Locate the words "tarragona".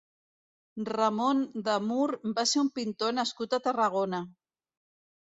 3.69-4.23